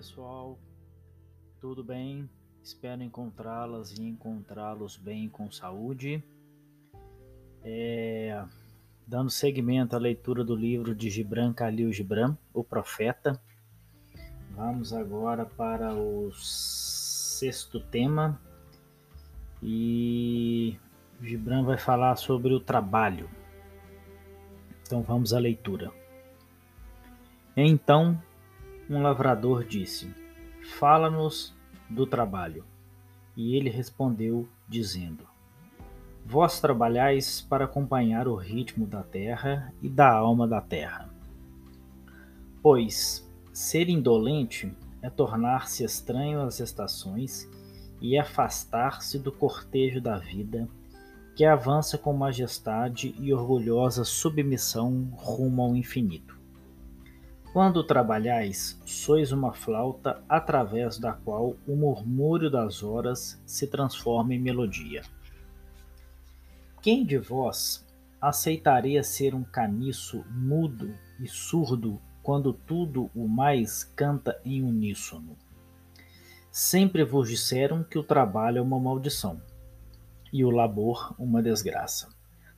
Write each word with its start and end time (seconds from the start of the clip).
pessoal, 0.00 0.58
tudo 1.60 1.84
bem? 1.84 2.26
Espero 2.62 3.02
encontrá-las 3.02 3.98
e 3.98 4.02
encontrá-los 4.02 4.96
bem 4.96 5.28
com 5.28 5.50
saúde. 5.50 6.24
É, 7.62 8.42
dando 9.06 9.28
seguimento 9.28 9.94
à 9.94 9.98
leitura 9.98 10.42
do 10.42 10.56
livro 10.56 10.94
de 10.94 11.10
Gibran 11.10 11.52
Khalil 11.52 11.92
Gibran, 11.92 12.34
o 12.54 12.64
Profeta. 12.64 13.38
Vamos 14.52 14.94
agora 14.94 15.44
para 15.44 15.92
o 15.92 16.32
sexto 16.32 17.78
tema 17.78 18.40
e 19.62 20.78
Gibran 21.20 21.62
vai 21.62 21.76
falar 21.76 22.16
sobre 22.16 22.54
o 22.54 22.60
trabalho. 22.60 23.28
Então 24.80 25.02
vamos 25.02 25.34
à 25.34 25.38
leitura. 25.38 25.92
Então 27.54 28.18
um 28.90 29.02
lavrador 29.02 29.64
disse: 29.64 30.12
Fala-nos 30.78 31.54
do 31.88 32.04
trabalho. 32.04 32.64
E 33.36 33.54
ele 33.54 33.70
respondeu, 33.70 34.48
dizendo: 34.68 35.24
Vós 36.26 36.60
trabalhais 36.60 37.40
para 37.40 37.66
acompanhar 37.66 38.26
o 38.26 38.34
ritmo 38.34 38.86
da 38.86 39.04
terra 39.04 39.72
e 39.80 39.88
da 39.88 40.10
alma 40.12 40.46
da 40.48 40.60
terra. 40.60 41.08
Pois 42.60 43.26
ser 43.52 43.88
indolente 43.88 44.76
é 45.00 45.08
tornar-se 45.08 45.84
estranho 45.84 46.42
às 46.42 46.58
estações 46.58 47.48
e 48.00 48.18
afastar-se 48.18 49.18
do 49.18 49.30
cortejo 49.30 50.00
da 50.00 50.18
vida, 50.18 50.68
que 51.36 51.44
avança 51.44 51.96
com 51.96 52.12
majestade 52.12 53.14
e 53.18 53.32
orgulhosa 53.32 54.04
submissão 54.04 55.08
rumo 55.12 55.62
ao 55.62 55.76
infinito. 55.76 56.39
Quando 57.52 57.82
trabalhais, 57.82 58.80
sois 58.86 59.32
uma 59.32 59.52
flauta 59.52 60.22
através 60.28 60.98
da 60.98 61.12
qual 61.12 61.56
o 61.66 61.74
murmúrio 61.74 62.48
das 62.48 62.84
horas 62.84 63.42
se 63.44 63.66
transforma 63.66 64.32
em 64.32 64.38
melodia. 64.38 65.02
Quem 66.80 67.04
de 67.04 67.18
vós 67.18 67.84
aceitaria 68.20 69.02
ser 69.02 69.34
um 69.34 69.42
caniço 69.42 70.24
mudo 70.30 70.94
e 71.18 71.26
surdo 71.26 72.00
quando 72.22 72.52
tudo 72.52 73.10
o 73.16 73.26
mais 73.26 73.82
canta 73.82 74.40
em 74.44 74.62
uníssono? 74.62 75.36
Sempre 76.52 77.02
vos 77.02 77.28
disseram 77.28 77.82
que 77.82 77.98
o 77.98 78.04
trabalho 78.04 78.58
é 78.58 78.62
uma 78.62 78.78
maldição 78.78 79.42
e 80.32 80.44
o 80.44 80.50
labor 80.50 81.16
uma 81.18 81.42
desgraça. 81.42 82.10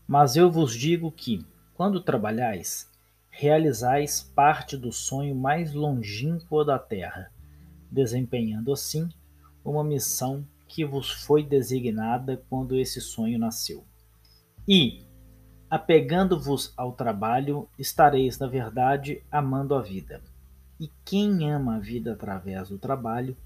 Mas 0.06 0.36
eu 0.36 0.50
vos 0.50 0.74
digo 0.74 1.10
que, 1.10 1.46
quando 1.72 1.98
trabalhais, 1.98 2.91
realizais 3.34 4.22
parte 4.22 4.76
do 4.76 4.92
sonho 4.92 5.34
mais 5.34 5.72
longínquo 5.72 6.62
da 6.62 6.78
terra, 6.78 7.32
desempenhando 7.90 8.70
assim 8.70 9.08
uma 9.64 9.82
missão 9.82 10.46
que 10.68 10.84
vos 10.84 11.10
foi 11.10 11.42
designada 11.42 12.42
quando 12.48 12.78
esse 12.78 13.00
sonho 13.00 13.38
nasceu. 13.38 13.84
E, 14.68 15.04
apegando-vos 15.68 16.74
ao 16.76 16.92
trabalho, 16.92 17.68
estareis, 17.78 18.38
na 18.38 18.46
verdade, 18.46 19.22
amando 19.30 19.74
a 19.74 19.80
vida. 19.80 20.22
E 20.78 20.90
quem 21.04 21.50
ama 21.50 21.76
a 21.76 21.80
vida 21.80 22.12
através 22.12 22.68
do 22.68 22.78
trabalho, 22.78 23.36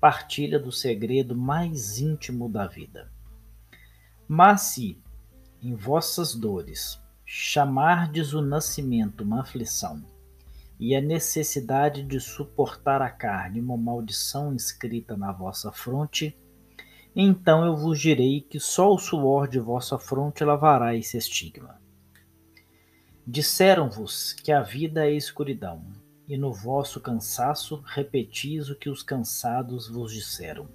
partilha 0.00 0.58
do 0.58 0.72
segredo 0.72 1.36
mais 1.36 1.98
íntimo 1.98 2.48
da 2.48 2.66
vida. 2.66 3.10
Mas 4.26 4.62
se, 4.62 4.98
em 5.62 5.74
vossas 5.74 6.34
dores, 6.34 7.00
chamardes 7.28 8.32
o 8.34 8.40
nascimento 8.40 9.24
uma 9.24 9.40
aflição, 9.40 10.00
e 10.78 10.94
a 10.94 11.00
necessidade 11.00 12.04
de 12.04 12.20
suportar 12.20 13.02
a 13.02 13.10
carne 13.10 13.58
uma 13.58 13.76
maldição 13.76 14.54
escrita 14.54 15.16
na 15.16 15.32
vossa 15.32 15.72
fronte, 15.72 16.38
então 17.16 17.66
eu 17.66 17.76
vos 17.76 17.98
direi 17.98 18.42
que 18.42 18.60
só 18.60 18.94
o 18.94 18.98
suor 18.98 19.48
de 19.48 19.58
vossa 19.58 19.98
fronte 19.98 20.44
lavará 20.44 20.94
esse 20.94 21.18
estigma. 21.18 21.80
Disseram-vos 23.26 24.32
que 24.32 24.52
a 24.52 24.62
vida 24.62 25.04
é 25.04 25.12
escuridão, 25.12 25.84
e 26.28 26.38
no 26.38 26.52
vosso 26.52 27.00
cansaço 27.00 27.82
repetis 27.86 28.70
o 28.70 28.76
que 28.76 28.88
os 28.88 29.02
cansados 29.02 29.88
vos 29.88 30.12
disseram. 30.12 30.68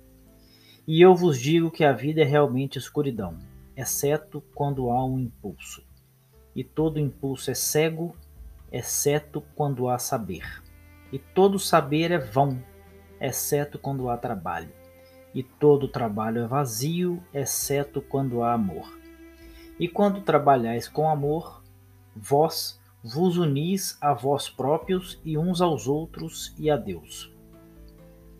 E 0.86 1.00
eu 1.00 1.16
vos 1.16 1.40
digo 1.40 1.72
que 1.72 1.86
a 1.86 1.94
vida 1.94 2.22
é 2.22 2.26
realmente 2.26 2.78
escuridão, 2.78 3.38
exceto 3.74 4.44
quando 4.54 4.90
há 4.90 5.06
um 5.06 5.18
impulso 5.18 5.90
e 6.56 6.64
todo 6.64 7.00
impulso 7.00 7.52
é 7.52 7.54
cego, 7.54 8.16
exceto 8.72 9.42
quando 9.56 9.90
há 9.90 9.98
saber. 9.98 10.62
E 11.12 11.20
todo 11.20 11.60
saber 11.60 12.12
é 12.12 12.18
vão, 12.18 12.62
exceto 13.20 13.78
quando 13.78 14.10
há 14.10 14.18
trabalho. 14.18 14.70
E 15.34 15.44
todo 15.44 15.88
trabalho 15.88 16.42
é 16.44 16.48
vazio, 16.48 17.22
exceto 17.34 18.02
quando 18.02 18.44
há 18.44 18.54
amor. 18.54 18.98
E 19.80 19.88
quando 19.88 20.22
trabalhais 20.22 20.88
com 20.88 21.10
amor, 21.10 21.64
vós 22.16 22.80
vos 23.04 23.38
unis 23.38 23.98
a 24.00 24.14
vós 24.14 24.48
próprios 24.48 25.20
e 25.26 25.38
uns 25.38 25.60
aos 25.60 25.88
outros 25.88 26.54
e 26.58 26.70
a 26.70 26.78
Deus. 26.78 27.32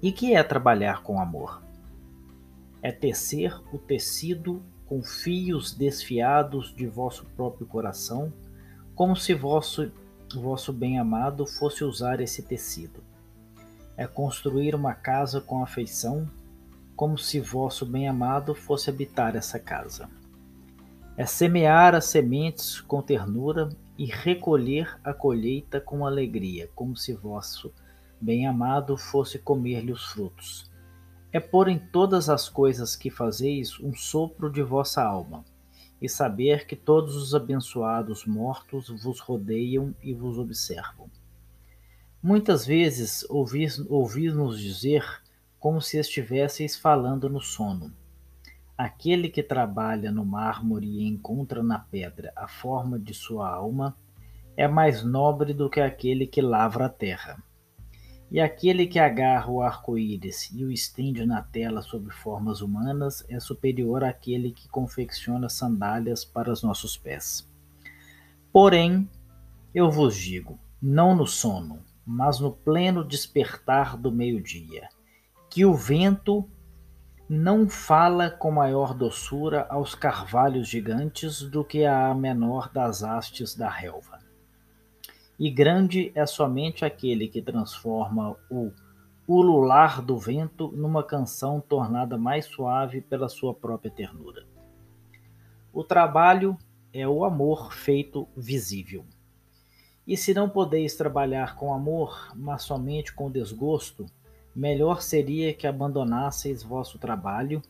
E 0.02 0.12
que 0.12 0.36
é 0.36 0.44
trabalhar 0.44 1.02
com 1.04 1.20
amor? 1.20 1.64
É 2.82 2.92
tecer 2.92 3.60
o 3.74 3.78
tecido 3.78 4.62
com 4.92 5.02
fios 5.02 5.74
desfiados 5.74 6.76
de 6.76 6.86
vosso 6.86 7.26
próprio 7.38 7.66
coração, 7.66 8.30
como 8.94 9.16
se 9.16 9.34
vosso, 9.34 9.90
vosso 10.36 10.74
bem-amado 10.74 11.46
fosse 11.46 11.86
usar 11.86 12.20
esse 12.20 12.44
tecido. 12.44 13.02
É 13.96 14.06
construir 14.06 14.76
uma 14.76 14.94
casa 14.94 15.40
com 15.40 15.64
afeição, 15.64 16.28
como 16.94 17.18
se 17.18 17.40
vosso 17.40 17.86
bem-amado 17.86 18.54
fosse 18.54 18.90
habitar 18.90 19.34
essa 19.38 19.58
casa. 19.58 20.10
É 21.16 21.26
semear 21.26 21.96
as 21.96 22.04
sementes 22.04 22.82
com 22.82 23.02
ternura 23.02 23.70
e 23.98 24.08
recolher 24.08 25.00
a 25.06 25.14
colheita 25.14 25.80
com 25.80 26.06
alegria, 26.06 26.70
como 26.76 26.98
se 26.98 27.14
vosso 27.14 27.74
bem-amado 28.20 28.98
fosse 28.98 29.40
comer-lhe 29.40 29.94
os 29.94 30.04
frutos 30.08 30.70
é 31.34 31.40
pôr 31.40 31.68
em 31.68 31.80
todas 31.80 32.30
as 32.30 32.50
coisas 32.50 32.96
que 32.96 33.10
fazeis 33.10 33.80
um 33.80 33.94
sopro 33.94 34.52
de 34.52 34.62
vossa 34.62 35.04
alma, 35.04 35.46
e 36.02 36.10
saber 36.10 36.66
que 36.66 36.76
todos 36.76 37.16
os 37.16 37.36
abençoados 37.36 38.26
mortos 38.26 38.90
vos 39.04 39.20
rodeiam 39.20 39.94
e 40.02 40.14
vos 40.14 40.40
observam. 40.40 41.10
Muitas 42.24 42.66
vezes 42.66 43.24
ouvis-nos 43.30 44.60
dizer 44.60 45.06
como 45.60 45.80
se 45.80 45.98
estivesseis 45.98 46.76
falando 46.76 47.30
no 47.30 47.40
sono. 47.40 47.94
Aquele 48.76 49.30
que 49.30 49.44
trabalha 49.44 50.12
no 50.12 50.26
mármore 50.26 50.88
e 50.88 51.08
encontra 51.08 51.62
na 51.62 51.78
pedra 51.78 52.34
a 52.36 52.48
forma 52.48 52.98
de 52.98 53.14
sua 53.14 53.48
alma 53.48 53.96
é 54.58 54.68
mais 54.68 55.04
nobre 55.04 55.54
do 55.54 55.70
que 55.70 55.80
aquele 55.80 56.26
que 56.26 56.42
lavra 56.42 56.88
a 56.88 56.90
terra. 56.90 57.42
E 58.32 58.40
aquele 58.40 58.88
que 58.88 58.98
agarra 58.98 59.52
o 59.52 59.62
arco-íris 59.62 60.50
e 60.54 60.64
o 60.64 60.72
estende 60.72 61.26
na 61.26 61.42
tela 61.42 61.82
sob 61.82 62.10
formas 62.14 62.62
humanas 62.62 63.26
é 63.28 63.38
superior 63.42 64.06
àquele 64.06 64.52
que 64.52 64.70
confecciona 64.70 65.50
sandálias 65.50 66.24
para 66.24 66.50
os 66.50 66.64
nossos 66.64 66.96
pés. 66.96 67.46
Porém, 68.50 69.10
eu 69.76 69.92
vos 69.92 70.16
digo, 70.16 70.58
não 70.82 71.14
no 71.14 71.28
sono, 71.28 71.84
mas 72.06 72.40
no 72.40 72.54
pleno 72.54 73.04
despertar 73.04 73.98
do 73.98 74.10
meio-dia, 74.10 74.88
que 75.50 75.66
o 75.66 75.74
vento 75.74 76.50
não 77.28 77.68
fala 77.68 78.30
com 78.30 78.50
maior 78.50 78.94
doçura 78.94 79.68
aos 79.70 79.94
carvalhos 79.94 80.70
gigantes 80.70 81.42
do 81.42 81.66
que 81.66 81.84
à 81.84 82.14
menor 82.16 82.72
das 82.72 83.04
hastes 83.04 83.54
da 83.56 83.70
relva 83.70 84.31
e 85.42 85.50
grande 85.50 86.12
é 86.14 86.24
somente 86.24 86.86
aquele 86.86 87.28
que 87.28 87.42
transforma 87.42 88.38
o 88.48 88.72
ulular 89.28 90.00
do 90.00 90.16
vento 90.16 90.68
numa 90.68 91.04
canção 91.04 91.60
tornada 91.60 92.16
mais 92.16 92.46
suave 92.46 93.02
pela 93.02 93.28
sua 93.28 93.52
própria 93.52 93.90
ternura. 93.90 94.46
O 95.74 95.84
trabalho 95.84 96.56
é 96.94 97.08
o 97.08 97.26
amor 97.26 97.74
feito 97.74 98.28
visível. 98.38 99.04
E 100.06 100.16
se 100.16 100.32
não 100.32 100.48
podeis 100.48 100.96
trabalhar 100.96 101.56
com 101.56 101.74
amor, 101.74 102.32
mas 102.36 102.62
somente 102.62 103.12
com 103.12 103.32
desgosto, 103.32 104.06
melhor 104.56 105.02
seria 105.02 105.56
que 105.56 105.66
abandonasseis 105.66 106.62
vosso 106.62 107.00
trabalho 107.00 107.64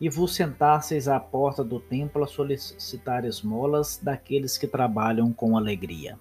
e 0.00 0.08
vos 0.08 0.34
sentasseis 0.34 1.08
à 1.08 1.20
porta 1.20 1.62
do 1.62 1.78
templo 1.78 2.24
a 2.24 2.26
solicitar 2.26 3.26
esmolas 3.26 4.00
daqueles 4.02 4.56
que 4.56 4.66
trabalham 4.66 5.30
com 5.30 5.58
alegria. 5.58 6.16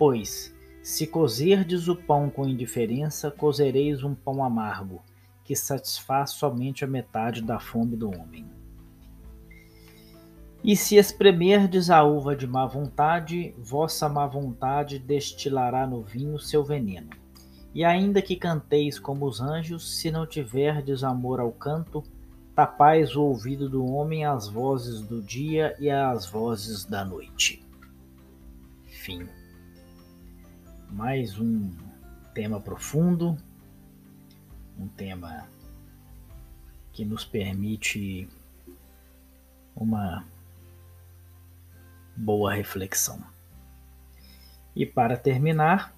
Pois, 0.00 0.50
se 0.82 1.06
cozerdes 1.06 1.86
o 1.86 1.94
pão 1.94 2.30
com 2.30 2.48
indiferença, 2.48 3.30
cozereis 3.30 4.02
um 4.02 4.14
pão 4.14 4.42
amargo, 4.42 5.02
que 5.44 5.54
satisfaz 5.54 6.30
somente 6.30 6.82
a 6.82 6.88
metade 6.88 7.42
da 7.42 7.60
fome 7.60 7.96
do 7.98 8.08
homem. 8.08 8.46
E 10.64 10.74
se 10.74 10.96
espremerdes 10.96 11.90
a 11.90 12.02
uva 12.02 12.34
de 12.34 12.46
má 12.46 12.64
vontade, 12.64 13.54
vossa 13.58 14.08
má 14.08 14.26
vontade 14.26 14.98
destilará 14.98 15.86
no 15.86 16.02
vinho 16.02 16.38
seu 16.38 16.64
veneno. 16.64 17.10
E 17.74 17.84
ainda 17.84 18.22
que 18.22 18.36
canteis 18.36 18.98
como 18.98 19.26
os 19.26 19.38
anjos, 19.38 19.98
se 19.98 20.10
não 20.10 20.26
tiverdes 20.26 21.04
amor 21.04 21.40
ao 21.40 21.52
canto, 21.52 22.02
tapais 22.54 23.14
o 23.16 23.22
ouvido 23.22 23.68
do 23.68 23.84
homem 23.84 24.24
às 24.24 24.48
vozes 24.48 25.02
do 25.02 25.20
dia 25.20 25.76
e 25.78 25.90
às 25.90 26.24
vozes 26.24 26.86
da 26.86 27.04
noite. 27.04 27.62
Fim. 28.86 29.28
Mais 30.92 31.38
um 31.38 31.70
tema 32.34 32.60
profundo, 32.60 33.36
um 34.76 34.88
tema 34.88 35.46
que 36.92 37.04
nos 37.04 37.24
permite 37.24 38.28
uma 39.76 40.26
boa 42.16 42.52
reflexão. 42.52 43.22
E 44.74 44.84
para 44.84 45.16
terminar, 45.16 45.94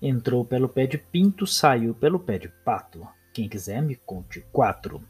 entrou 0.00 0.44
pelo 0.44 0.68
pé 0.68 0.86
de 0.86 0.98
pinto, 0.98 1.46
saiu 1.46 1.94
pelo 1.94 2.20
pé 2.20 2.38
de 2.38 2.48
pato. 2.48 3.08
Quem 3.32 3.48
quiser 3.48 3.80
me 3.80 3.96
conte 3.96 4.42
quatro. 4.52 5.02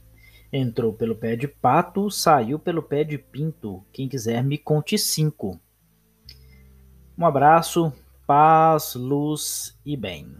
Entrou 0.52 0.92
pelo 0.92 1.16
pé 1.16 1.34
de 1.34 1.48
pato, 1.48 2.08
saiu 2.08 2.56
pelo 2.56 2.84
pé 2.84 3.02
de 3.02 3.18
pinto. 3.18 3.84
Quem 3.92 4.08
quiser 4.08 4.44
me 4.44 4.56
conte 4.56 4.96
cinco. 4.96 5.60
Um 7.18 7.26
abraço, 7.26 7.92
paz, 8.28 8.94
luz 8.94 9.80
e 9.86 9.96
bem. 9.96 10.36